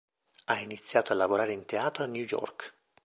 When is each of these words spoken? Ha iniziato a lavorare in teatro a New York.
Ha 0.45 0.55
iniziato 0.57 1.13
a 1.13 1.15
lavorare 1.15 1.51
in 1.51 1.65
teatro 1.67 2.03
a 2.03 2.07
New 2.07 2.23
York. 2.27 2.73